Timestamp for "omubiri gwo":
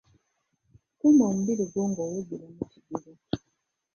1.31-1.83